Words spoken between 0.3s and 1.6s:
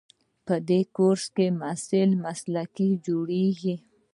په دې کورسونو کې د